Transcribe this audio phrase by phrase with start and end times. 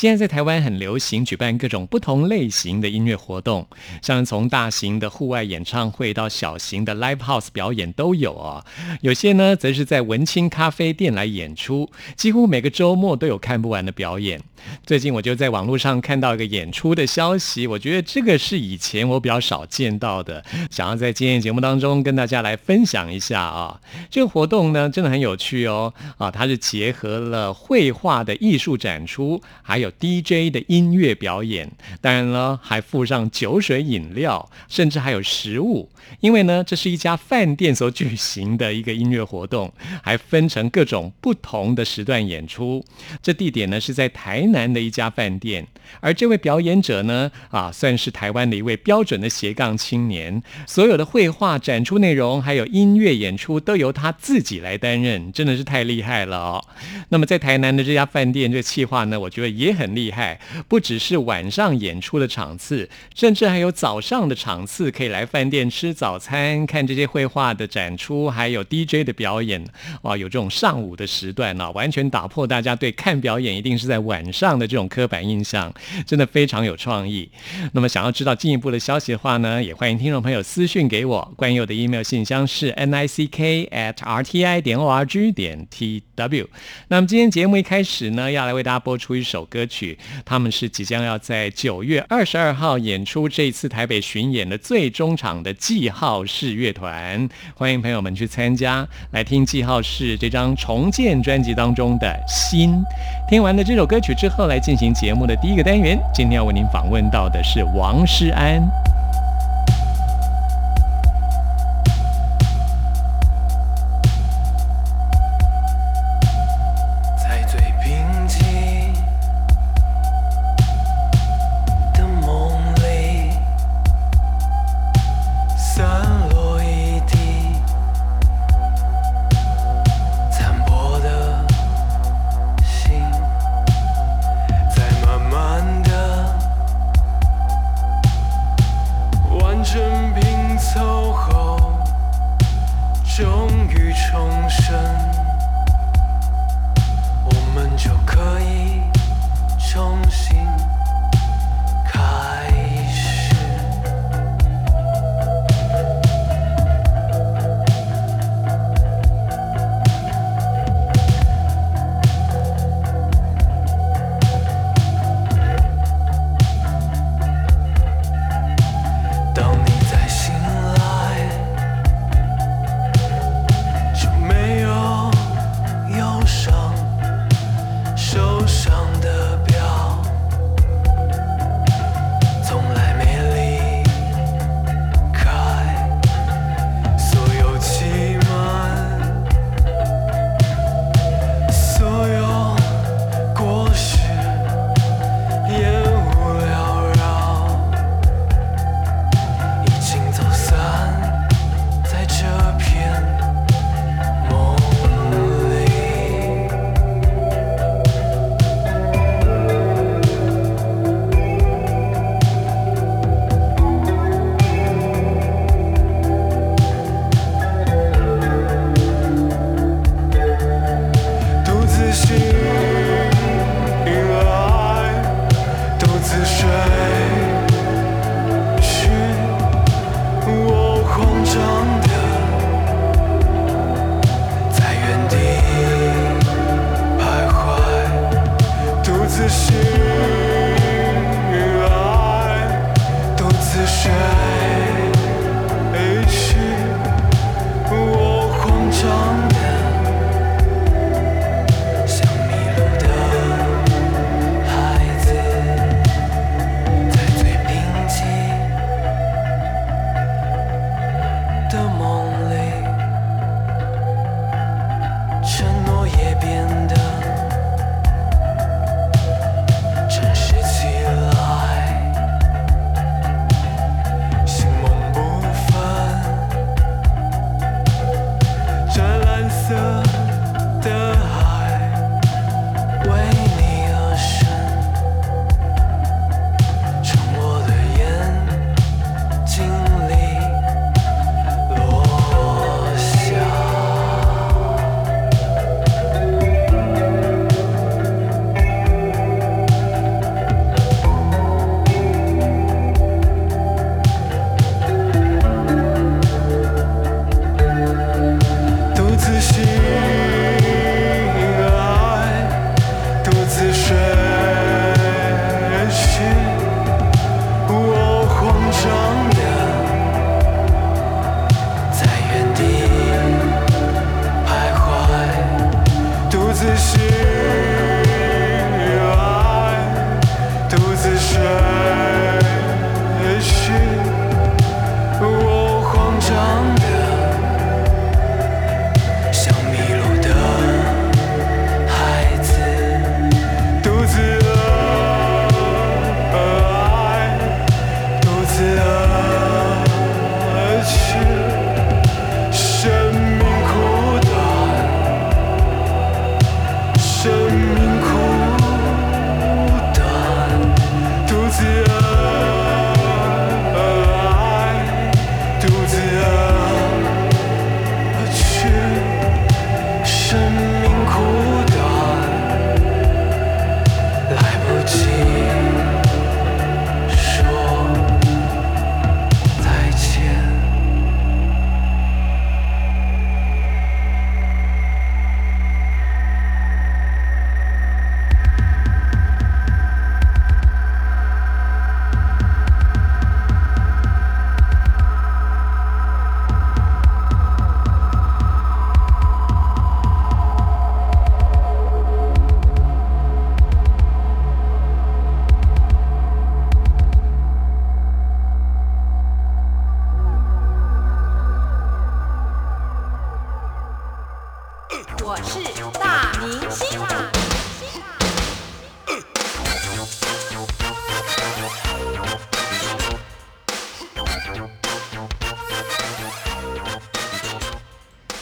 [0.00, 3.68] 现在在台湾很流行举办各种不同类型的音乐活动，
[4.00, 8.64] 像从大型的户外演唱会到小型的 live house 表演都有啊。
[9.02, 14.40] 有些呢，则是在文青咖啡店来演出，几乎每个周末都有看不完的表演。
[14.86, 23.78] 最近我就在网络上看到一个演出的消息，我觉得这个是以前我比较少见到的，想要在今天节目当中跟大家来分享一下啊。
[24.10, 35.88] 这个活动呢，真的很有趣哦啊，它是结合了绘画的艺术展出，还有 DJ 的音乐表演，当然了，还附上酒水饮料，甚至还有食物。
[36.20, 42.84] 因为呢，这是一家饭店所举行的一个音乐活动，还分成各种不同的时段演出。
[43.22, 45.66] 这地点呢是在台南的一家饭店，
[46.00, 50.42] 而这位表演者呢，啊，算是台湾的一位标准的斜杠青年。
[50.66, 56.64] 所有的绘画展出内容，还有音乐演出，都由他自己来担任，真的是太厉害了哦。
[57.10, 65.94] 那么在台南的这家饭店，这个企划呢，我觉得也也很厉害，不只是晚上演出的场次，甚至还有早上的场次可以来饭店吃。
[65.94, 69.62] 早餐看这些绘画的展出，还有 DJ 的表演，
[70.02, 75.72] 哇，有这种上午的时段呢，完全打破大家对看表演一定是在晚上的这种刻板印象，
[76.06, 77.30] 真的非常有创意。
[77.72, 86.46] 那么想要知道进一步的消息的话呢，也欢迎听众朋友私讯给我，关于我的 email 信箱是 nick at rti 点 org 点 tw。
[86.88, 95.90] 那么今天节目一开始呢，要来为大家播出一首歌歌曲，他们是即将要在九月二十二号演出这次台北巡演的最终场的记。
[95.90, 102.80] 号式乐团，欢迎朋友们去参加，来听记号式这张重建专辑当中的心。
[103.28, 105.98] 听完了这首歌曲之后，来进行节目的第一个单元。
[106.14, 108.62] 今天要为您访问到的是王诗安。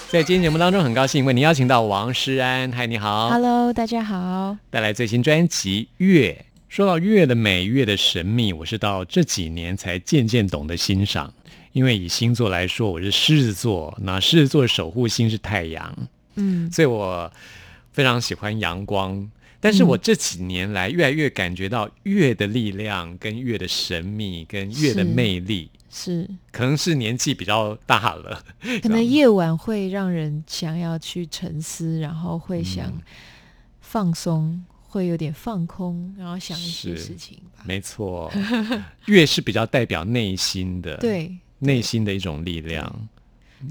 [0.10, 2.72] 在今天节目当中，很高兴为您邀请到王诗安。
[2.72, 4.56] 嗨，你好，Hello，大家好。
[4.70, 6.46] 带来最新专辑《月》。
[6.70, 11.30] 说到月的美，月的神秘，我是到这几年才渐渐懂得欣赏。
[11.72, 15.94] 因为以星座来说，我是狮子座，那狮子座守护星是太阳，
[16.36, 17.30] 嗯，所以我
[17.92, 19.30] 非常喜欢阳光。
[19.60, 25.70] 但是我这几年来越来越感觉到月的力量、跟月的神秘、跟月的魅力。
[25.90, 28.44] 是，可能是年纪比较大了，
[28.82, 32.92] 可能夜晚会让人想要去沉思，然后会想
[33.80, 37.64] 放松，会有点放空，然后想一些事情吧。
[37.64, 38.30] 没错，
[39.06, 43.08] 月是比较代表内心的，对内心的一种力量。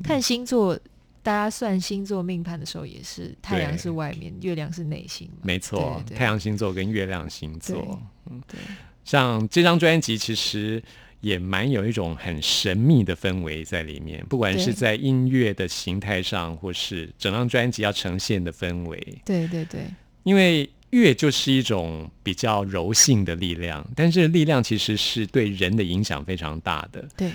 [0.04, 0.76] 看星座，
[1.22, 5.30] 大家算星座命盘的时候，也是太阳是外面，月亮是内心。
[5.44, 8.60] 没错，太阳星座跟月亮星座，嗯，对。
[9.06, 10.84] 像这张专辑，其实。
[11.22, 19.22] 也蛮有一种很神秘的氛围在里面，不管是在音乐的形态上，或是整张专辑要呈现的氛围。
[19.26, 19.82] 对对对，
[20.24, 27.08] 因为乐就是一种比较柔性的力量，但是力量其实是对人的影响非常大的。
[27.18, 27.32] 对，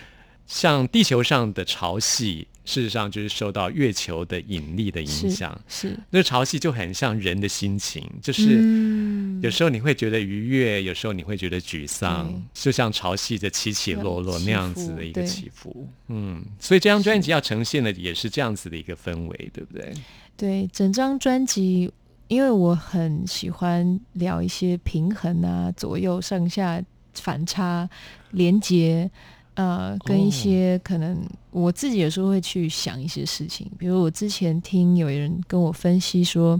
[0.46, 2.46] 像地球上的潮汐。
[2.64, 5.60] 事实上，就是受到月球的引力的影响。
[5.66, 15.88] 是，那潮汐就很像人的心情，就是有时候你会觉得愉悦，有时候你会觉得沮丧，就像潮汐的起起落落那样子的一个起伏。
[16.08, 19.92] 嗯，所以这张专辑要呈现的也是这样子的一个氛围，对不对？
[20.36, 21.92] 对，整张专辑，
[22.28, 26.80] 因为我很喜欢聊一些平衡啊，左右上下
[27.14, 27.90] 反差
[28.30, 29.10] 连接。
[29.54, 31.18] 呃，跟一些可能
[31.50, 36.58] 我自己有时候会去想一些事情，比如我之前听有人跟我分析说，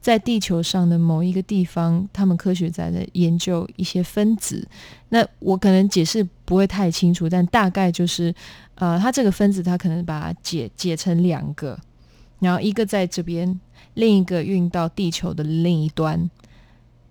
[0.00, 4.66] 在地球上的某一个地方，他们科学在在研究一些分子。
[5.08, 8.32] 那我可能解释不会太清楚，但大概就是，
[8.76, 11.76] 呃，它这个分子它可能把它解解成两个，
[12.38, 13.58] 然后一个在这边，
[13.94, 16.30] 另一个运到地球的另一端。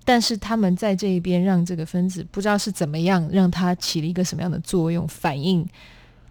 [0.08, 5.68] 但是他们在这一边让这个分子不知道是怎么样让它起了一个什么样的作用反应，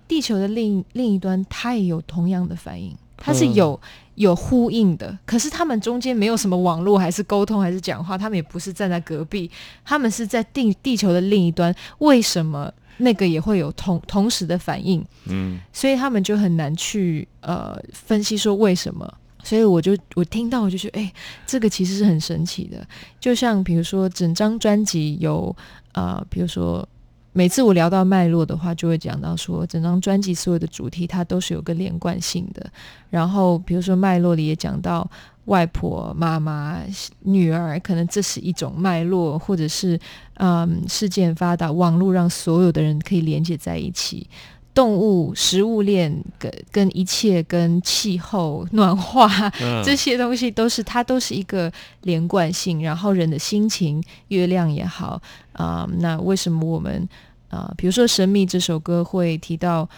[0.09, 3.79] 地球的另另一端它也有同样的反应，它是有
[4.15, 5.19] 有呼应的。
[5.27, 9.51] 可是他们中间没有什么网络，还是沟通，还是讲话，他们也不是站在隔壁，
[9.85, 11.75] 他们是在地地球的另一端。
[11.99, 15.05] 为什么那个也会有同同时的反应？
[15.27, 19.13] 嗯，所以他们就很难去呃分析说为什么。
[19.47, 21.13] 所以我就我听到我就觉得，哎，
[21.47, 22.85] 这个其实是很神奇的。
[23.21, 25.55] 就像比如说，整张专辑有
[25.93, 26.87] 啊，比如说
[27.33, 32.69] 每次我聊到脉络的话，就会讲到说，整张专辑所有的主题它都是有个连贯性的。
[33.09, 35.09] 然后比如说脉络里也讲到
[35.45, 36.81] 外婆、妈妈、
[37.21, 39.97] 女儿，可能这是一种脉络，或者是
[40.39, 44.29] 嗯，事件发达，网络让所有的人可以连接在一起。
[44.77, 49.51] 动物、食物链跟跟一切跟气候暖化
[49.83, 55.19] 这些东西都是它都是一个连贯性，然后人的心情、月亮也好
[55.55, 57.09] 啊，那为什么我们
[57.49, 59.89] 啊，比如说《神秘》这首歌会提到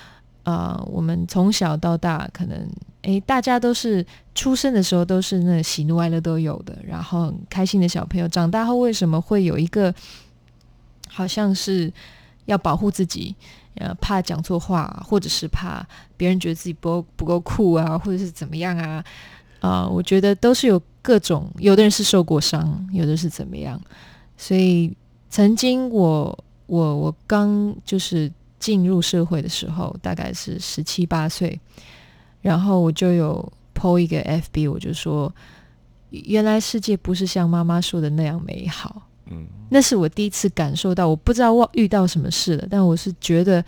[0.45, 2.57] 呃，我们从小到大，可能
[3.03, 9.93] 诶，大家都是出生的时候都是那喜怒哀乐都有的，然后很开心的小朋友，长大后为什么会有一个
[11.09, 11.93] 好像是
[12.45, 13.35] 要保护自己，
[13.79, 19.05] 呃，怕讲错话，或者是怕别人觉得自己不不够酷啊，或者是怎么样啊？
[19.61, 23.81] 啊，我觉得都是有各种，有的人是受过伤，有的是怎么样，
[24.37, 24.95] 所以
[25.31, 28.31] 曾经我我我刚就是
[28.61, 31.59] 进入社会的时候，大概是十七八岁，
[32.41, 35.33] 然后我就有 PO 一个 FB，我就说，
[36.11, 43.65] 原来世界不是像妈妈说的那样美好，嗯，那是我第一次感受到，我不知道我遇到什么事了，但我是觉得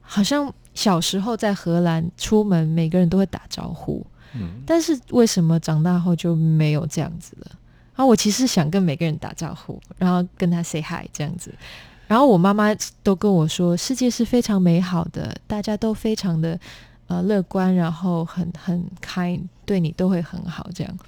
[0.00, 4.04] 好像小时候在荷兰出门，每个人都会打招呼。
[4.64, 7.46] 但是为什么长大后就没有这样子了？
[7.96, 11.52] 然后我其实想跟每个人打招呼，然后跟他 say hi 这样子。
[12.06, 12.68] 然后我妈妈
[13.02, 16.60] 都跟我说，世界是非常美好的，大家都非常的
[17.08, 20.98] 呃乐观，然后很很 kind，对你都会很好这样。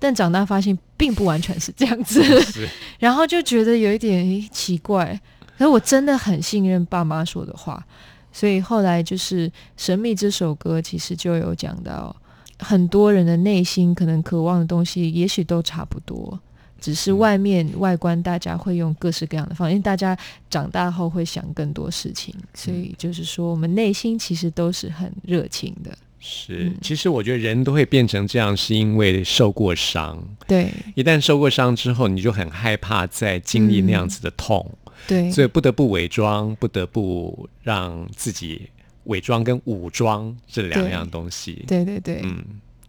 [0.00, 2.20] 但长大发现并不完全是这样子，
[2.98, 5.20] 然后就觉得有一点奇怪。
[5.56, 7.86] 可是我真的很信任爸妈说的话，
[8.32, 12.16] 所以后来就是《神秘》这首歌其实就有讲到。
[12.62, 16.38] 很多人的内心可能渴望的东西，也许都差不多，
[16.78, 20.14] 只是外面外观大家会用各式各样的方式，因为大家
[20.50, 25.90] 长大后会想更多事情，所以就是说，我们内心其实都是很热情的。
[26.20, 30.22] 是，其实我觉得人都会变成这样，是因为受过伤。
[30.46, 34.70] 对，一旦受过伤之后，你就很害怕再经历那样子的痛。
[35.08, 38.68] 对，所以不得不伪装，不得不让自己。
[39.04, 42.44] 伪装跟武装这两样东西，对对对，嗯，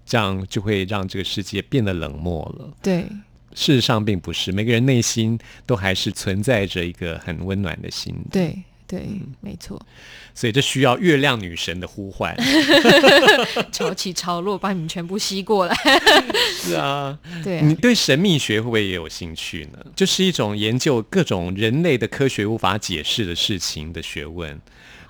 [0.05, 2.69] 这样就会让这个世界变得冷漠了。
[2.83, 3.05] 对，
[3.55, 8.13] 事实上并不是，每个人内心都还是存在着一个很温暖的心。
[8.29, 8.55] 对
[8.91, 9.07] 对，
[9.39, 9.81] 没错。
[10.35, 12.35] 所以这需要月亮女神的呼唤，
[13.71, 15.75] 潮起潮落，把你们全部吸过来。
[16.61, 17.61] 是啊，对。
[17.61, 19.79] 你对神秘学会不会也有兴趣呢？
[19.95, 24.59] 就是一种研究各种人类的科学无法解释的事情的学问。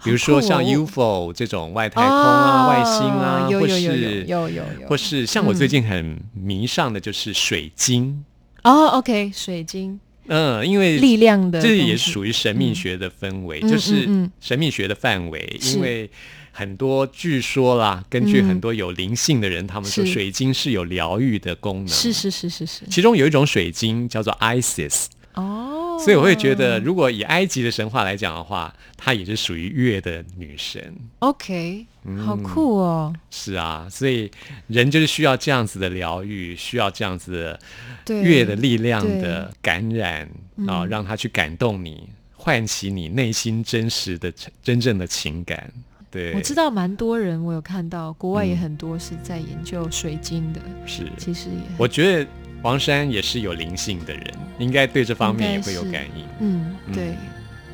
[0.03, 8.23] 比如说像 UFO 这种外太空啊、外星啊，或是有有有，或是像我最近很迷上的就是水晶
[8.63, 9.99] 哦，OK，水晶，
[10.33, 14.07] 嗯，因为力量的，这也属于神秘学的氛围，就是
[14.39, 15.59] 神秘学的范围。
[15.73, 16.09] 因为
[16.53, 22.85] 很多据说啦，根据很多有灵性的人，他们说水晶是有疗愈的功能，是是是是是。
[22.89, 25.07] 其中有一种水晶叫做 Isis。
[25.33, 30.93] 哦，所以我会觉得，如果以埃及的神话来讲的话，她也是属于月的女神。
[31.19, 31.85] OK，
[32.25, 33.13] 好酷哦。
[33.29, 34.29] 是啊，所以
[34.67, 37.57] 人就是需要这样子的疗愈，需要这样子
[38.05, 40.29] 的月的力量的感染
[40.67, 45.71] 啊，让他去感动你，唤起你内心真实的、真正的情感。
[46.09, 50.59] 对，我知道蛮多人，我有看到国外也很多是在研究水晶的。
[50.85, 52.29] 是，其实也，我觉得。
[52.63, 54.23] 王山也是有灵性的人，
[54.59, 56.23] 应该对这方面也会有感应。
[56.41, 57.15] 嗯，对，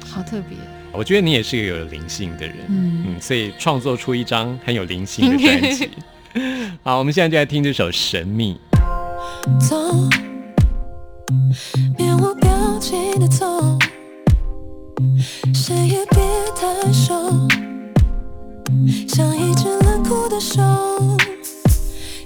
[0.06, 0.58] 好特别。
[0.92, 5.90] 我觉得你也是一个有灵性的人，嗯，所以创作出一张很有灵性的专辑。
[6.84, 8.60] 好，我们现在就来听这首《神秘》。
[9.60, 9.94] 走，
[11.98, 13.78] 面无表情的走，
[15.54, 16.20] 谁也别
[16.56, 17.48] 太熟，
[19.08, 20.62] 像一只冷酷的手，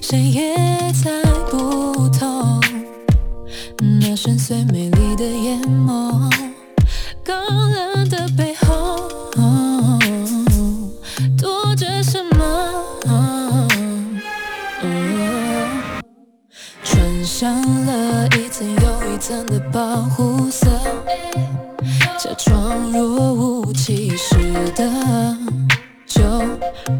[0.02, 0.56] 谁也
[0.94, 1.10] 猜
[1.50, 2.60] 不透。
[4.00, 6.30] 那深邃美丽的眼眸，
[7.24, 8.51] 高冷的背
[19.46, 20.68] 的保护色，
[22.20, 24.36] 假装若无其事
[24.76, 25.38] 的，
[26.06, 26.22] 就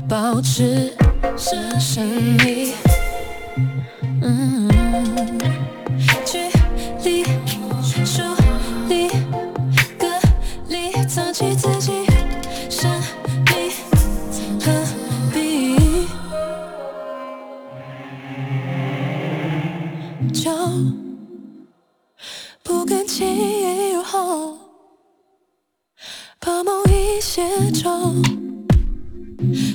[0.08, 0.94] 保持
[1.38, 2.08] 神
[2.40, 2.74] 秘。
[4.22, 4.70] 嗯，
[6.26, 6.50] 距
[7.04, 7.24] 离、
[8.06, 8.22] 疏
[8.88, 9.10] 离、
[10.00, 10.08] 隔
[10.70, 12.06] 离，藏起自己，
[12.70, 12.90] 神
[13.46, 13.72] 秘
[14.62, 14.72] 何
[15.34, 16.08] 必？
[20.34, 21.11] 就。
[22.92, 24.58] 天轻易入喉，
[26.42, 28.12] 把梦一写照，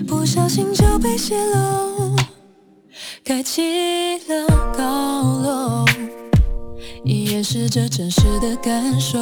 [0.06, 2.14] 不小心就被泄露，
[3.24, 4.46] 盖起了
[4.76, 4.82] 高
[5.42, 5.86] 楼，
[7.04, 9.18] 掩饰着真实的感受。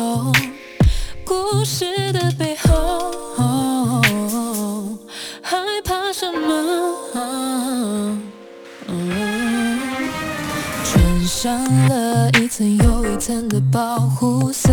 [1.25, 3.13] 故事的背后，
[5.41, 8.19] 害怕什么？
[10.85, 13.04] 穿上了一层油。
[13.27, 14.69] 层的保护色，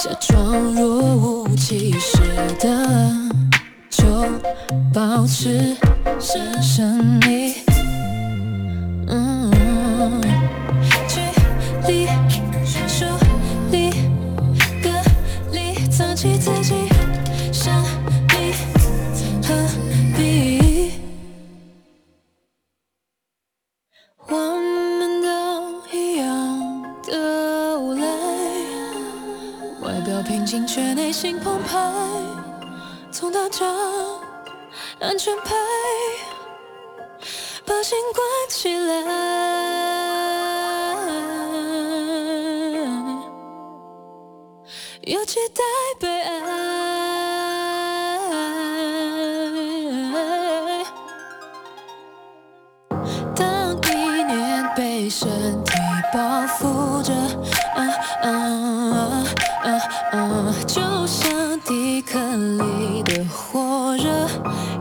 [0.00, 2.16] 假装若无其事
[2.58, 3.04] 的。
[3.90, 4.06] 就
[4.90, 5.76] 保持
[6.18, 7.20] 神
[33.60, 33.66] 秘。
[35.00, 35.54] 安全牌，
[37.66, 38.92] 把心关起来，
[45.02, 45.62] 又期待
[46.00, 46.32] 被爱。
[53.34, 55.28] 当一念被身
[55.64, 55.72] 体
[56.12, 56.18] 包
[56.58, 57.12] 覆着，
[60.66, 63.24] 就像地壳里的
[63.94, 64.73] 火热。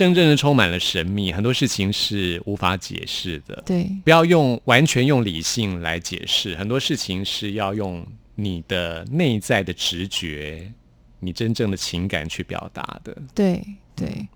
[0.00, 3.62] 生真的充满了神秘，很多事情是无法解释的。
[3.66, 10.72] 对，不要用完全用理性来解释，很多事情是要用你的内在的直觉，
[11.18, 13.14] 你真正的情感去表达的。
[13.34, 13.62] 对，
[13.94, 14.26] 对，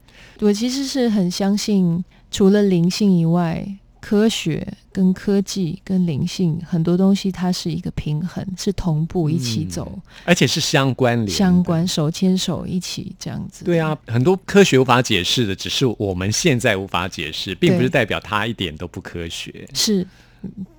[0.40, 3.66] 我其实是很相信，除了灵性以外。
[4.05, 13.64] 科学跟科技跟灵性很多东西，它是一个平衡，是同步一起走，而且是相关联、相关手牵手一起这样子。
[13.64, 19.67] 对啊，很多科学无法解释的，只是我们现在无法解释，并不是代表它一点都不科学。
[19.73, 20.07] 是，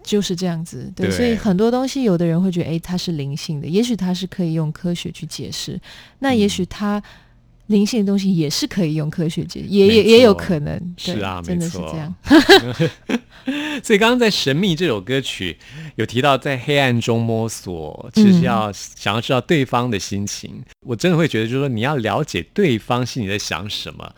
[0.03, 0.93] 就是这样子。
[0.95, 5.81] 对，所以很多东西，有的人会觉得，哎，它是灵性的，也许它是可以用科学去解释，
[6.19, 7.01] 那也许它。
[7.67, 12.15] 灵性的东西也是可以用科学解，也也也有可能，是啊，真的是这样。
[13.83, 15.57] 所以刚刚在《神秘》这首歌曲
[15.95, 24.13] 有提到，在黑暗中摸索，其实要想要知道对方的心情，我真的会觉得，就是说你要了解对方心里在想什么。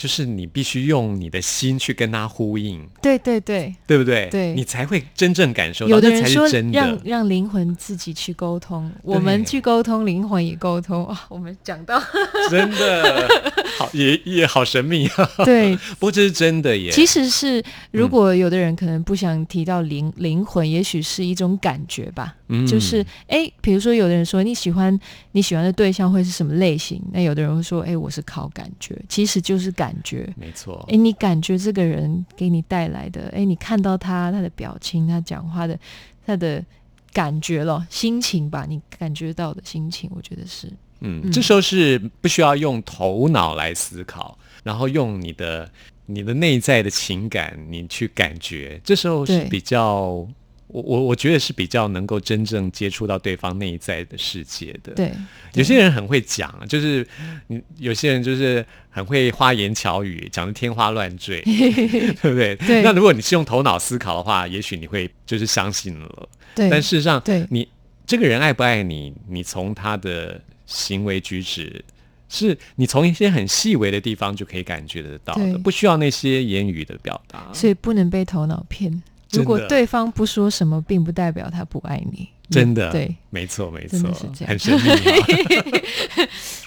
[0.00, 4.30] 就是你必须用你的心去跟他呼应，对对对，对不对？
[4.30, 5.90] 对，你才会真正感受到。
[5.90, 11.26] 有的人说让让灵魂自己去沟通，我们去沟通，灵魂也沟通啊。
[11.28, 12.02] 我们讲到
[12.48, 13.28] 真的
[13.76, 15.30] 好，也也好神秘啊。
[15.44, 16.90] 对， 不过这是真的耶。
[16.90, 22.34] 其实是如果有的人可能不想提到灵灵魂，也许是一种感觉吧。
[22.48, 24.98] 嗯，就是哎，比如说有的人说你喜欢
[25.32, 27.02] 你喜欢的对象会是什么类型？
[27.12, 29.89] 那有的人会说，哎，我是靠感觉，其实就是感。
[29.90, 30.32] 感觉。
[30.36, 35.78] 没错，哎，你感觉这个人给你带来的，哎，你看到他他的表情，他讲话的，
[36.24, 36.64] 他的
[37.12, 45.68] 感觉了，心情吧，你感觉到的心情，我觉得是，嗯，这时候是不需要用头脑来思考，然后用你的
[46.06, 50.26] 你的内在的情感，你去感觉，这时候是比较。
[50.72, 54.92] 我我我觉得是比较能够真正接触到对方内在的世界的。
[54.94, 55.12] 对，
[55.54, 57.04] 有些人很会讲，就是
[57.48, 62.54] 你有些人就是很会花言巧语，讲的天花乱坠， 对不对？
[62.54, 62.82] 对。
[62.82, 66.28] 那如果你是用头脑思考的话，也许你会就是相信了。
[66.54, 66.70] 对。
[66.70, 67.66] 但事实上，对你
[68.06, 71.84] 这个人爱不爱你，你从他的行为举止，
[72.28, 77.52] 是你从一些很细微的地方就可以感觉得到的，不需要那些言语的表达。
[77.52, 79.02] 所以不能被头脑骗。
[79.32, 82.28] 如果对方不说什么，并不代表他不爱你。
[82.50, 83.98] 真的，对，没错，没错，
[84.36, 84.90] 是很神秘。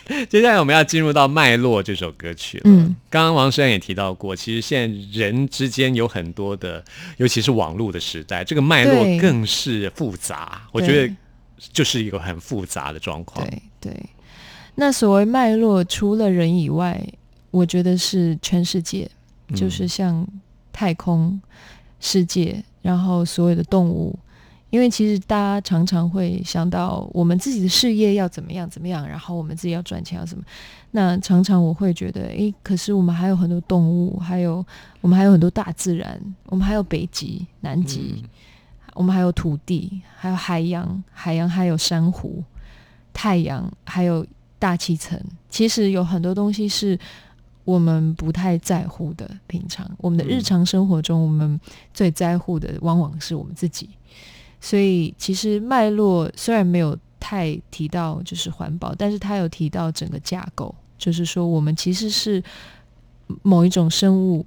[0.29, 2.63] 接下来我们要进入到《脉络》这首歌曲了。
[2.65, 6.81] 嗯，刚刚王珊也提到过，其实现在人之间有很多的，
[7.17, 10.61] 尤其是网络的时代，这个脉络更是复杂。
[10.71, 11.13] 我觉得
[11.73, 13.45] 就是一个很复杂的状况。
[13.45, 14.05] 对对，
[14.75, 17.05] 那所谓脉络，除了人以外，
[17.51, 19.09] 我觉得是全世界，
[19.53, 20.25] 就是像
[20.71, 21.41] 太空。
[22.03, 24.13] 世界，然后所有的动物，
[24.69, 30.43] 因为其实大家常常会想到我们自己的事业要怎么样怎么样，然后我们自己要赚钱要什么。
[30.91, 34.63] 那常常我会觉得，诶，可是我们还有很多动物，还有
[34.99, 38.21] 我们还有很多大自然，我们还有北极、南极，
[38.95, 42.43] 我们还有土地，还有海洋，海洋还有珊瑚，
[43.13, 44.27] 太阳还有
[44.59, 45.17] 大气层。
[45.49, 46.99] 其实有很多东西是
[47.63, 49.29] 我们不太在乎的。
[49.47, 51.59] 平常我们的日常生活中，我们
[51.93, 53.89] 最在乎的往往是我们自己。
[54.59, 60.73] 所以，其实脉络虽然没有太提到就是环保，但是它有提到整个架构。
[60.97, 62.41] 就是说，我们其实是
[63.41, 64.45] 某一种生物，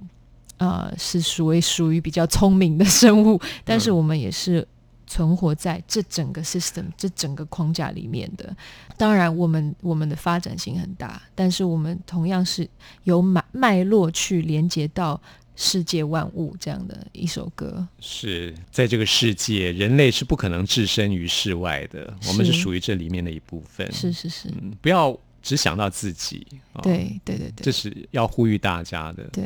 [0.57, 4.67] 啊，是属于属于比较聪明的生物，但是我们也是
[5.07, 8.55] 存活在这整个 system 这整个框架里面的。
[8.97, 12.69] 当然，我们我们的发展性很大，但是我们同样是
[13.05, 15.19] 有脉脉络去连接到
[15.55, 17.87] 世界万物这样的一首歌。
[17.99, 23.91] 是在这个世界，人类是不可能置身于世外的，我们是属于这里面的一部分。
[23.91, 25.17] 是是是，不要。
[25.39, 26.45] 只想到自己，
[26.83, 29.23] 对对对对，这是要呼吁大家的。
[29.31, 29.45] 对，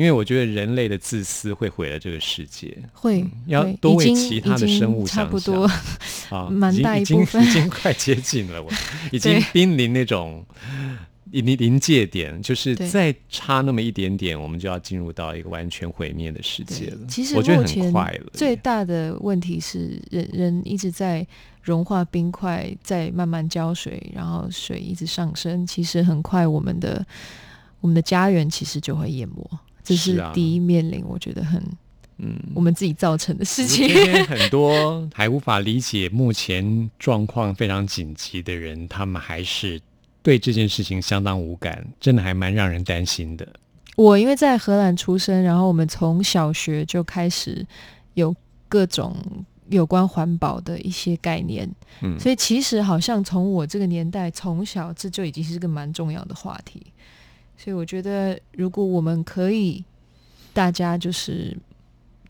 [0.00, 5.62] 因为我觉得人类的自私会毁了这个世界，会要多为其他的生物想想
[6.30, 8.72] 啊， 蛮大一部分，已经快接近了，我
[9.12, 10.42] 已经濒临那种。
[11.32, 16.98] 临临界点，就是再差那么一点点，我们就要进入到一个完全毁灭的世界了。
[17.08, 18.30] 其实我觉得很快了。
[18.32, 21.24] 最大的问题是，人人一直在
[21.62, 25.64] 融化冰块，在慢慢浇水，然后水一直上升。
[25.64, 27.06] 其实很快，我们的
[27.80, 29.48] 我们的家园其实就会淹没。
[29.82, 31.62] 这是第一面临，我觉得很
[32.18, 33.88] 嗯，我们自己造成的事情。
[34.26, 39.80] 很多还无法理解目前状况非常紧急的人，他们还是。
[40.22, 43.48] 对这件事情相当无感，真的还蛮让人担心的。
[43.96, 47.66] 我因为在荷兰出生，然后我们从小学就开始
[48.12, 48.36] 有
[48.68, 49.16] 各种
[49.70, 51.66] 有关环保的一些概念，
[52.02, 56.82] 嗯，所以其实好像从我这个年代，从小这就已经是个蛮重要的话题。
[57.62, 59.84] 所以我觉得，如果我们可以
[60.54, 61.54] 大家就是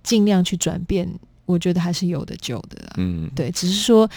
[0.03, 1.09] 尽量去转变，
[1.47, 2.95] 我觉得还是有的救的。
[2.97, 4.11] 嗯，对，只是说。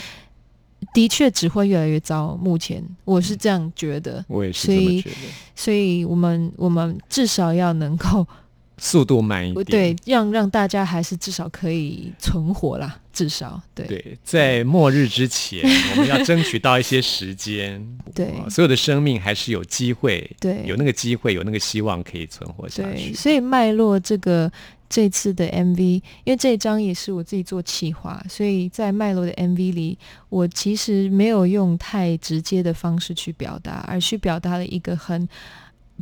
[0.94, 2.36] 的确只会越来越糟。
[2.36, 5.16] 目前我是这样觉得，我也是这么觉得。
[5.56, 8.28] 所以，我们我们至少要能够
[8.78, 13.00] 速度慢一点，对，让让大家还是至少可以存活啦。
[13.12, 17.86] 至少，对对，在末日之前，我们要争取到一些时间。
[18.16, 23.14] 对，所有的生命还是有机会，对，有那个机会，有那个希望可以存活下去。
[23.14, 24.52] 所以，脉络这个。
[24.90, 25.80] 这次的 MV，
[26.24, 29.98] 因为这一张也是我自己做企划，所以在脉络的 MV 里，
[30.30, 35.28] 我其实没有用太直接的方式去表达，而去表达了一个很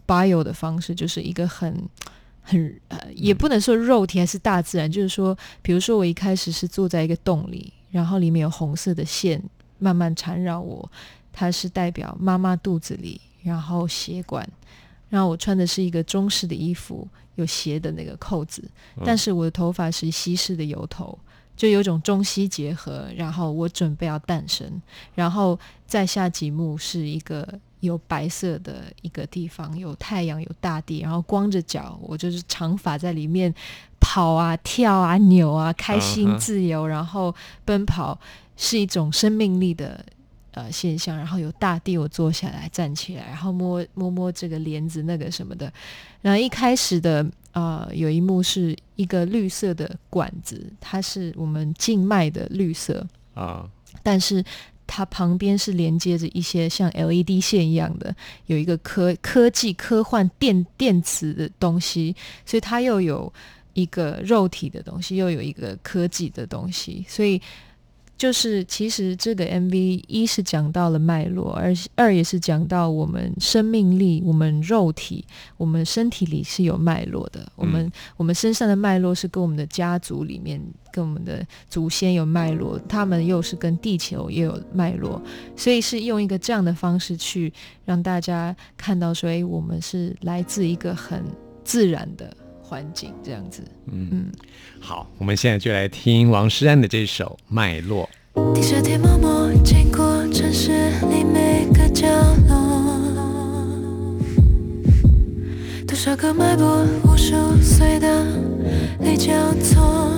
[0.05, 1.73] bio 的方式，就是一个很
[2.41, 9.41] 很呃，也不能说肉体还是大自然，就是说，比如说我一开始是坐在一个洞里，然后里面有红色的线
[9.79, 10.91] 慢慢缠绕我，
[11.31, 14.47] 它是代表妈妈肚子里，然后血管。
[15.09, 18.63] 然后我穿的是一个中式的衣服，有斜的那个扣子，
[19.03, 21.19] 但是我的头发是西式的油头，
[21.57, 23.07] 就有种中西结合。
[23.17, 24.81] 然后我准备要诞生，
[25.13, 33.53] 然后再下几幕是一个有白色的一个地方，有太阳，有大地，然后光着脚，我就是长发在里面
[33.99, 38.17] 跑啊、跳啊、扭啊，开心、自由，然后奔跑，
[38.55, 40.03] 是一种生命力的。
[40.53, 45.71] 呃，现象，然后有大地，我坐下来，站起来，然后摸摸摸这个帘子，那个什么的。
[46.21, 53.65] 然后一开始的呃，有一幕是一个绿色的管子，它是我们静脉的绿色啊，
[54.03, 54.43] 但是
[54.93, 58.13] 它旁边是连接着一些像 LED 线一样的，
[58.47, 62.13] 有一个科科技科幻电电磁的东西，
[62.45, 63.31] 所以它又有
[63.71, 67.41] 一个肉体的东西，又有一个科技的东西，所以。
[68.21, 75.25] 就是其实这个 MV 一是讲到了脉络，而二也是讲到我们生命力，我们肉体，
[75.57, 77.51] 我们身体里是有脉络的。
[77.55, 80.61] 我们我们身上的脉络是跟我们的家族里面，
[80.93, 85.19] 跟我们的祖先有脉络，他们又是跟地球也有脉络，
[85.55, 87.51] 所以是用一个这样的方式去
[87.85, 91.25] 让大家看到说，哎，我们是来自一个很
[91.63, 92.31] 自然的。
[92.71, 94.31] 环境这样子，嗯嗯，
[94.79, 98.09] 好，我们现在就来听王诗安的这首《脉络》。
[98.55, 100.71] 地下铁默默经过城市
[101.09, 102.07] 里每个角
[102.47, 104.15] 落，
[105.85, 108.25] 多少个脉搏，无数岁的
[109.01, 110.09] 里交错，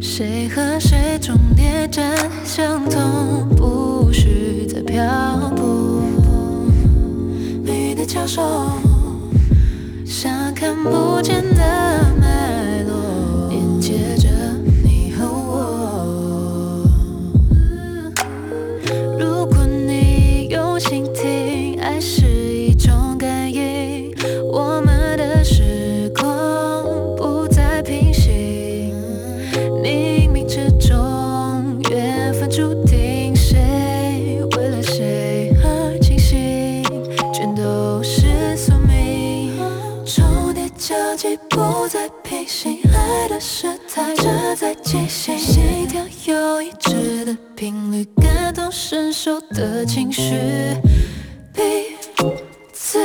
[0.00, 5.04] 谁和谁终点站相同，不许再漂
[5.56, 6.00] 泊，
[7.64, 8.40] 命运的教授。
[10.58, 12.57] 看不见的脉
[45.18, 45.88] 心。
[45.88, 50.34] 跳有一致的频率，感同身受的情绪，
[51.54, 51.96] 彼
[52.74, 52.98] 此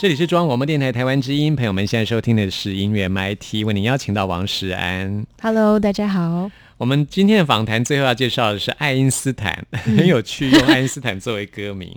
[0.00, 5.26] 这里是中央广播电台台湾之音，朋友们现在收听的是音乐 MIT，为您邀请到王石安。
[5.42, 6.50] Hello，大家好。
[6.80, 11.94] 我们今天的访谈最后要介绍的是爱因斯坦， 很有趣，用爱因斯坦作为歌名。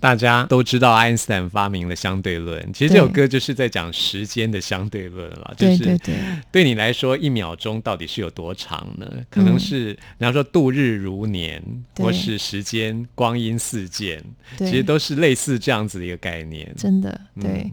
[0.00, 5.54] 大家都知道爱因斯坦发明了相对论，其实这首歌就是在讲时间的相对论了。
[5.56, 6.14] 就是对对对，
[6.50, 9.08] 对你来说，一秒钟到底是有多长呢？
[9.30, 11.62] 可能是人家说度日如年，
[11.98, 14.20] 或是时间光阴似箭，
[14.58, 16.74] 其实都是类似这样子的一个概念。
[16.76, 17.48] 真的对。
[17.48, 17.72] 嗯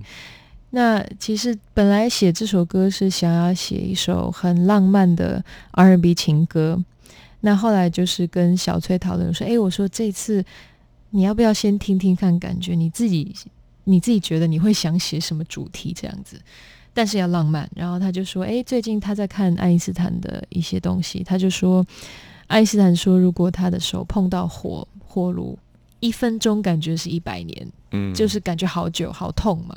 [0.76, 6.84] 那其实本来写这首歌是想要写一首很浪漫的 R&B 情歌，
[7.40, 10.44] 那后来就是跟小崔讨论说，诶，我说这次
[11.12, 13.34] 你要不要先听听看，感觉你自己
[13.86, 16.38] 你自己觉得你会想写什么主题这样子，
[16.94, 17.70] 但是要浪漫。
[17.74, 21.88] 然后他就说，诶，最近他在看爱因斯坦的一些东西，他就说，
[22.48, 25.58] 爱因斯坦说，如果他的手碰到火火炉，
[26.06, 29.76] 一分钟感觉是一百年，嗯，就是感觉好久好痛嘛。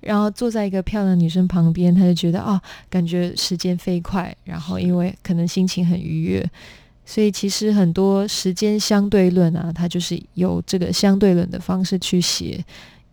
[0.00, 4.34] 然后坐在一个漂亮女生旁边，他就觉得哦，感觉时间飞快。
[4.44, 6.50] 然后因为可能心情很愉悦，
[7.04, 12.64] 所以其实很多时间相对论啊，它就是有这个相对论的方式去写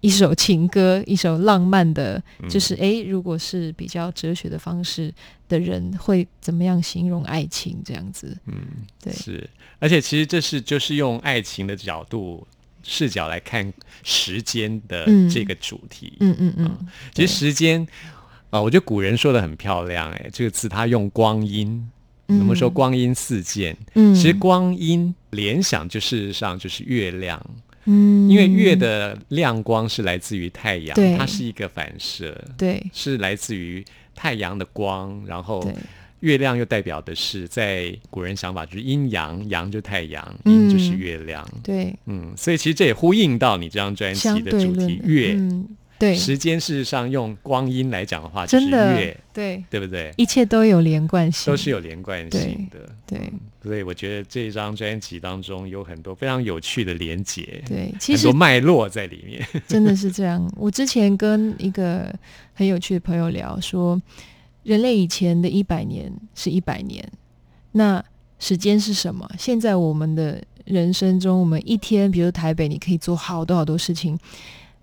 [0.01, 5.11] 一首情歌，一首浪漫的，嗯就是诶，如果是比较哲学的方式
[5.49, 8.37] 的人，会怎么样形容爱情这样子？
[8.45, 8.53] 嗯，
[9.01, 12.47] 对是，而且其实这是就是用爱情的角度
[12.83, 13.71] 视角来看
[14.03, 15.29] 时间的嗯。
[15.29, 16.13] 这个主题。
[16.19, 17.85] 嗯嗯嗯，其实时间
[18.51, 21.91] 啊、我觉得古人说的很漂亮、哎，这个词他用光阴，
[22.27, 27.43] 我们说光阴似箭，嗯，其实光阴联想就事实上就是月亮，
[27.83, 31.17] 嗯，因为月的亮光是来自于太阳，对。
[31.17, 32.81] 它是一个反射，对。
[32.93, 33.83] 是来自于
[34.13, 35.73] 太阳的光，然后对
[36.25, 41.47] 月亮又代表的是在古人想法就是阴阳，阳就太阳，嗯阴就是月亮。
[41.63, 45.33] 对，嗯，所以其实这也呼应到你这张专辑的主题月。
[45.38, 45.67] 嗯，
[45.99, 50.11] 对，时间事实上用光阴来讲的话，就是真的月，对，对不对？
[50.17, 52.79] 一切都有连贯性，都是有连贯性的。
[53.05, 59.43] 对嗯所以我觉得这张专辑当中有很多非常有趣的连结，对，其实很多脉络在里面。
[59.67, 60.47] 真的是这样。
[60.55, 62.13] 我之前跟一个
[62.53, 63.99] 很有趣的朋友聊说，
[64.65, 67.08] 人类以前的一百年是一百年，
[67.73, 68.04] 那
[68.39, 69.30] 时间是什么？
[69.38, 74.17] 现在我们的人生中，我们一天，比如台北，你可以做好多好多事情，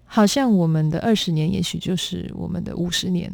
[0.05, 3.29] 好像我们的二十年，也许就是我们的五十年，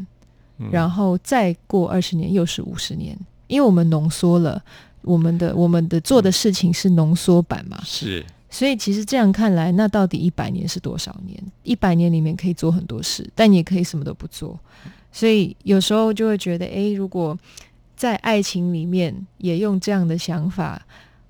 [0.56, 3.14] 嗯然后再过二十年又是五十年，
[3.46, 4.62] 因为我们浓缩了
[5.02, 11.38] 我们的我们的做的事情是浓缩版嘛，是所以其实这样看来，那到底一百年是多少年？
[11.62, 14.58] 一百年里面可以做很多事，但你也可以什么都不做。
[15.12, 17.36] 所以有时候就会觉得，诶，如果
[17.96, 20.80] 在爱情里面也用这样的想法，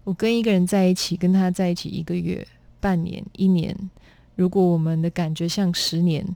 [0.05, 2.47] 我跟一个人在一起，跟他在一起一个月、
[2.81, 3.75] 半年、一年，
[4.37, 6.27] 如果我们的感觉像十年，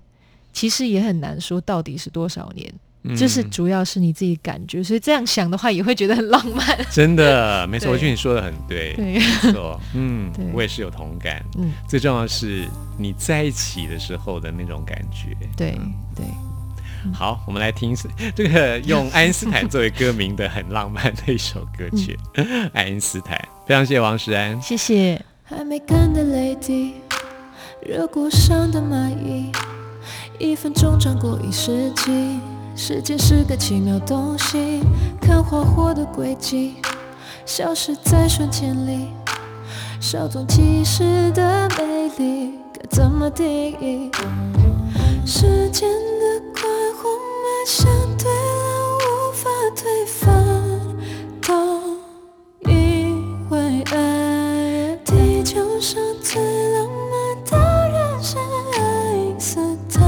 [0.52, 2.72] 其实也很难说到底是多少年。
[3.16, 6.64] 就是嗯主要是你自己感觉，所以这样想的话，也会觉得很浪漫。
[6.88, 9.20] 真 的没错，我觉得你说的很对，对，没
[9.52, 11.44] 错，嗯， 我也是有同感。
[11.58, 12.64] 嗯，最重要的是
[12.96, 15.36] 你在一起的时候的那种感觉。
[15.56, 15.72] 对
[16.14, 16.24] 对。
[17.12, 17.96] 好，我们来听
[18.34, 23.36] 这个用爱因斯坦作为歌名的很浪漫的一首歌曲，嗯 爱因斯坦。
[23.66, 24.60] 非常谢谢王石安。
[24.60, 25.20] 谢谢。
[25.44, 26.94] 还没干的泪滴，
[27.84, 29.52] 热锅上的蚂蚁，
[30.38, 32.40] 一分钟转过一世纪。
[32.74, 34.80] 时间是个奇妙东西，
[35.20, 36.76] 看花火的轨迹，
[37.44, 39.08] 消失在瞬间里。
[40.00, 43.46] 稍纵即逝的美丽，该怎么定
[43.78, 44.10] 义？
[45.26, 45.88] 时间
[47.66, 50.22] 相对了，无法推翻。
[51.40, 51.52] 都
[52.70, 60.02] 因为爱，地球上最浪漫的人是爱因斯坦。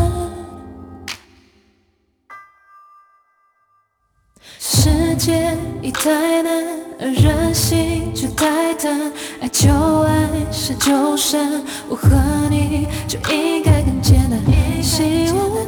[4.59, 6.64] 世界已太难，
[7.01, 9.12] 而人心却太淡。
[9.40, 9.71] 爱就
[10.03, 12.09] 爱，是就散，我和
[12.51, 14.40] 你就应该更简单。
[14.83, 15.64] 希望我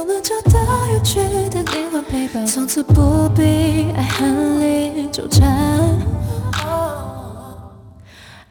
[0.00, 5.46] 都能找到有趣的灵魂陪伴，从此不必爱恨里纠缠。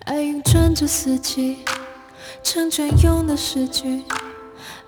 [0.06, 1.66] 爱运转着四季，
[2.44, 4.04] 成全用的诗句，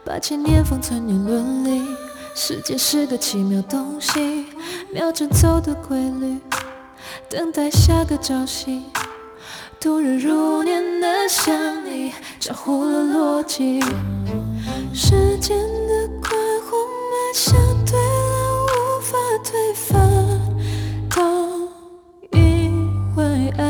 [0.05, 1.81] 把千年封存于伦理。
[2.35, 4.45] 时间是个奇妙东西，
[4.93, 6.37] 秒针走的规律，
[7.27, 8.83] 等待下个朝夕。
[9.79, 13.81] 度日如年的想你，超乎了逻辑。
[14.93, 15.57] 时间
[17.33, 19.99] 相对了，无法推翻。
[21.09, 21.69] 都
[22.37, 23.63] 因为爱，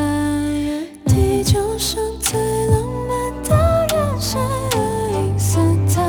[1.06, 4.78] 地球上最浪漫的人是爱
[5.14, 5.58] 因斯
[5.94, 6.00] 坦。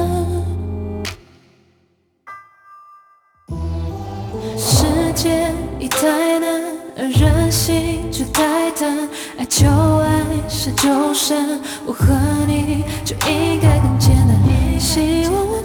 [4.56, 6.62] 世界已太难，
[6.96, 9.08] 而人心却太贪。
[9.36, 12.14] 爱就爱，是就散，我和
[12.46, 14.32] 你就应该更简单。
[14.80, 15.60] 希望我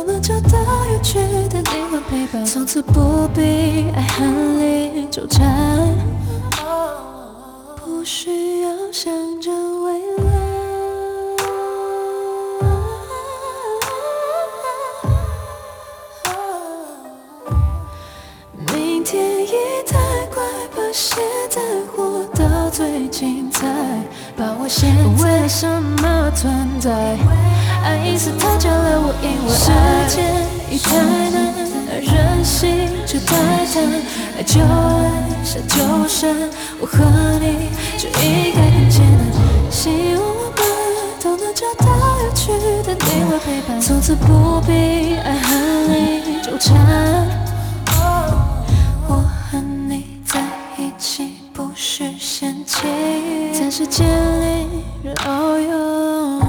[0.00, 1.18] 我能找到有趣
[1.50, 5.94] 的灵魂陪伴，从此不必爱恨里纠缠，
[7.76, 10.24] 不需要想着未来。
[18.72, 19.50] 明天已
[19.86, 19.98] 太
[20.32, 20.42] 快，
[20.74, 21.60] 把现在
[21.94, 23.68] 活到最精彩。
[24.40, 25.68] 把我现在为了什
[26.00, 26.90] 么存在？
[27.84, 29.68] 爱因斯坦教了我，因为世
[30.08, 30.24] 界
[30.70, 30.96] 已太
[31.28, 31.52] 难，
[31.92, 33.36] 而人心却太
[33.68, 33.84] 贪。
[34.38, 34.64] 爱就爱，
[35.44, 36.34] 散就散，
[36.80, 37.04] 我和
[37.38, 37.68] 你
[37.98, 39.36] 就应该更简单。
[39.70, 40.64] 希望我们
[41.22, 41.84] 都能找到
[42.24, 42.50] 有趣
[42.82, 47.49] 的灵魂陪伴，从此不必爱恨里纠缠。
[53.80, 54.06] 在时间
[55.02, 56.40] 里遨游。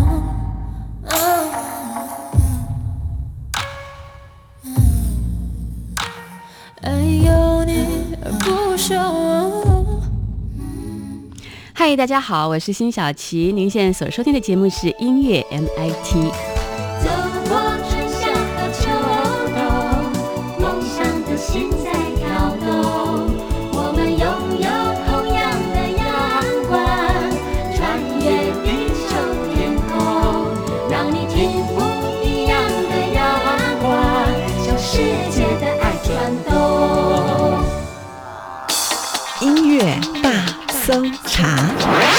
[6.82, 9.00] 爱有你而不朽。
[11.74, 13.54] 嗨，大家好，我是辛晓琪。
[13.54, 16.51] 您现在所收听的节目是音乐 MIT。
[40.92, 42.11] 搜查。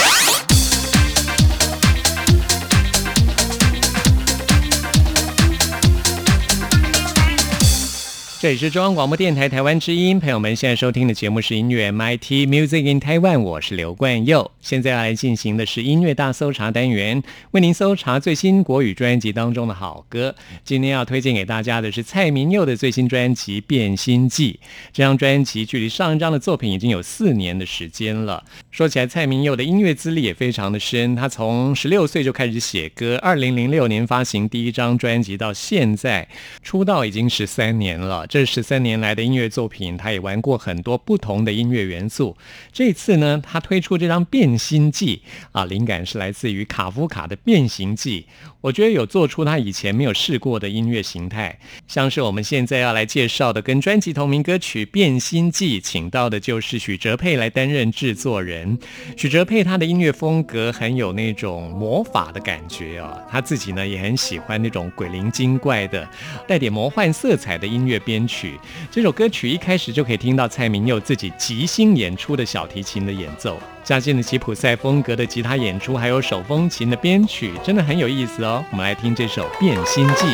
[8.42, 14.50] 这里是中央广播电台台湾之音，朋友们现在收听的节目是音乐 MIT Music in Taiwan，我是刘冠佑。
[14.60, 17.22] 现在要来进行的是音乐大搜查单元，
[17.52, 20.34] 为您搜查最新国语专辑当中的好歌。
[20.64, 24.58] 今天要推荐给大家的是蔡明佑的最新专辑《变心记》。
[24.92, 28.42] 这张专辑距离上一张的作品已经有四年的时间了。
[28.72, 36.26] 说起来，蔡明佑的音乐资历也非常的深，他从十六岁就开始写歌，二零零六年发行第一张专辑，到现在
[36.60, 38.26] 出道已经十三年了。
[38.32, 42.34] 这十三年来的音乐作品，他也玩过很多不同的音乐元素。
[42.72, 45.20] 这次呢，他推出这张《变心记》
[45.52, 48.24] 啊，灵感是来自于卡夫卡的《变形记》。
[48.62, 51.58] 我觉得有做出他以前没有试过的音乐形态，
[51.88, 58.78] 像是我们现在要来介绍的跟专辑同名歌曲《变心记》，请到的就是许哲佩来担任制作人。
[59.16, 66.08] 许哲佩他的音乐风格很有那种魔法的感觉啊，他自己呢也很喜欢那种鬼灵精怪的、
[66.46, 68.56] 带点魔幻色彩的音乐编曲。
[68.92, 73.58] 这首歌曲一开始就可以听到蔡明佑自己即兴演出的小提琴的演奏，
[73.92, 78.64] 加进了吉普赛风格的吉他演出，还有手风琴的编曲，真的很有意思哦。
[78.70, 80.24] 我们来听这首《变心记》。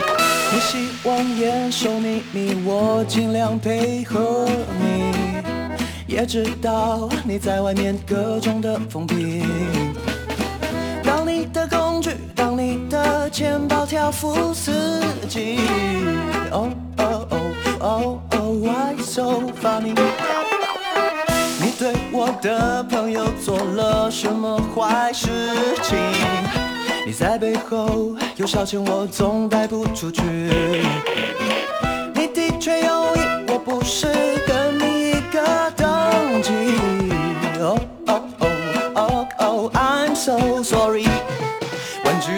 [0.52, 4.48] 你希望严守秘密，我尽量配合
[4.80, 5.12] 你，
[6.06, 9.44] 也知道你在外面各种的风评。
[11.02, 15.58] 当你的工具，当你的钱包挑副司机。
[16.52, 19.96] Oh oh oh oh oh why so funny？
[21.78, 25.28] 对我的朋友做了什么坏事
[25.80, 25.96] 情？
[27.06, 30.20] 你在背后有消遣我，总带不出去。
[32.12, 34.08] 你的确有意，我不是
[34.44, 36.50] 跟你一个等级。
[37.60, 38.56] Oh oh oh
[38.96, 41.06] oh oh I'm so sorry。
[42.04, 42.32] 玩具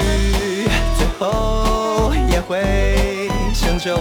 [0.99, 3.97] 最后也会生锈，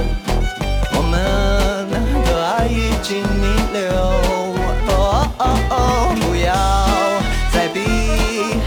[0.91, 1.89] 我们
[2.25, 4.48] 的爱已经弥留。
[5.39, 6.53] 哦哦不要
[7.53, 7.79] 再比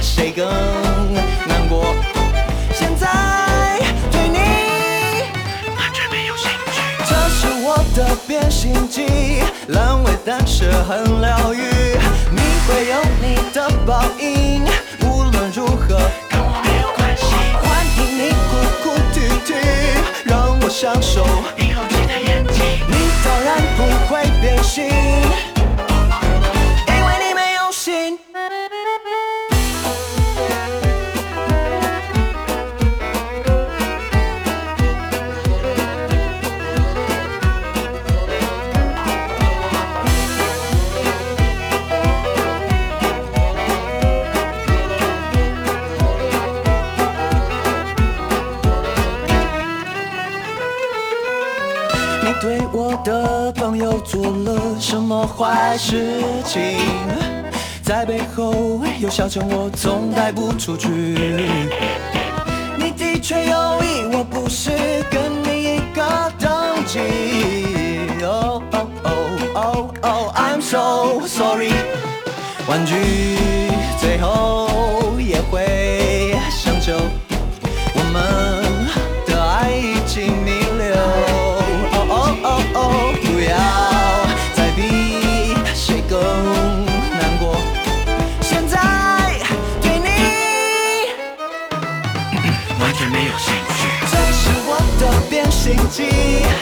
[0.00, 0.46] 谁更
[1.46, 1.94] 难过。
[2.72, 3.06] 现在
[4.10, 4.38] 对你
[5.76, 6.80] 完全没有兴趣。
[7.04, 11.60] 这是我的变形记，烂尾但是很疗愈。
[12.30, 14.64] 你会有你的报应，
[15.06, 16.00] 无论如何
[16.30, 17.26] 跟我没有关系。
[17.60, 18.50] 欢迎你哭
[18.82, 19.52] 哭啼啼，
[20.24, 22.64] 让我享受你好奇的眼睛。
[22.88, 24.88] 你当然不会变心，
[53.04, 56.78] 的朋友做了什么坏事情？
[57.82, 60.88] 在背后又消遣我，总带不出去。
[62.76, 64.70] 你的确有意，我不是
[65.10, 67.00] 跟你一个等级。
[68.24, 71.72] Oh oh oh oh oh I'm so sorry。
[72.68, 72.94] 玩具
[74.00, 74.61] 最后
[95.92, 96.04] 记，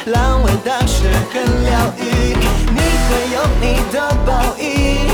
[0.07, 2.35] 烂尾但是很疗愈。
[2.75, 5.07] 你会有你的报应，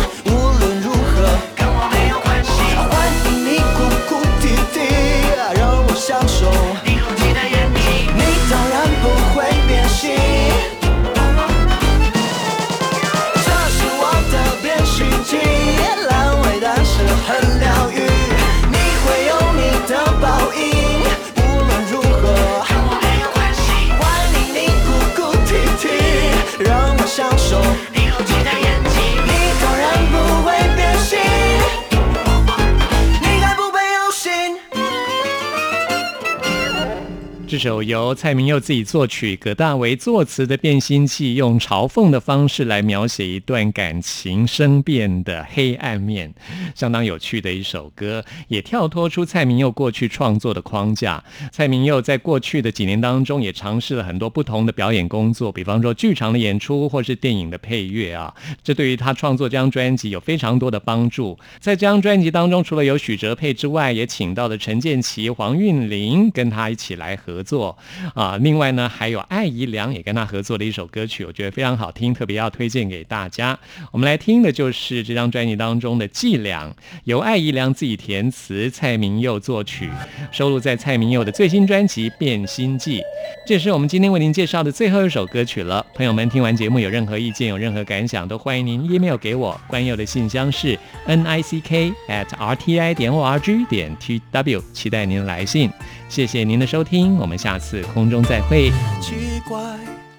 [37.48, 46.34] 这首由蔡明佑自己作曲、葛大为作词的《变心记》，用嘲讽的方式来描写一段感情生变的黑暗面，
[46.74, 51.22] 相当有趣的一首歌，也跳脱出蔡明佑过去创作的框架。
[51.52, 58.34] 蔡明佑在过去的几年当中，也尝试了很多不同的表演工作，比方说剧场的演出或是电影的配乐啊，
[58.64, 61.38] 这对于他创作这张专辑有非常多的帮助。
[61.60, 67.56] 在这张专辑当中，除了有许哲佩之外，也请到了陈建奇、黄韵玲跟他一起来合作。
[67.56, 67.78] 作
[68.14, 68.36] 啊。
[68.42, 73.58] 另外呢，还有艾怡良也跟他合作的一首歌曲，我觉得非常好听，特别要推荐给大家。
[73.92, 76.68] 我们来听的就是这张专辑当中的《伎俩》，
[77.04, 79.88] 由艾怡良自己填词，蔡明佑作曲，
[80.30, 82.98] 收录在蔡明佑的最新专辑《变心记》。
[83.46, 85.84] 这是我们今天为您介绍的最后一首歌曲了。
[85.94, 89.58] 朋友们，听完节目有任何意见、有任何感想，都欢迎您 email 给我。
[89.66, 95.70] 关佑的信箱是 n i c k at r t i 点 o r g 点 t w，期待您的来信。
[96.08, 98.70] 谢谢您的收听，我们下次空中再会。
[99.00, 99.58] 奇怪，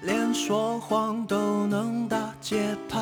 [0.02, 2.98] 连说谎都能打节拍。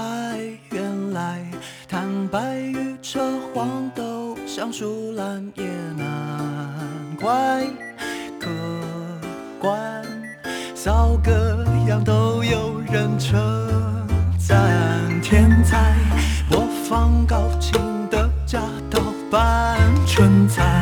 [0.70, 1.44] 原来
[1.88, 3.20] 坦白与扯
[3.52, 5.64] 谎都像树懒，也
[5.96, 7.64] 难怪。
[8.40, 8.50] 客
[9.60, 10.02] 观，
[10.74, 13.36] 扫个样都有人称
[14.38, 15.20] 赞。
[15.20, 15.94] 天才，
[16.48, 17.72] 播放高清
[18.10, 20.75] 的假盗版春菜。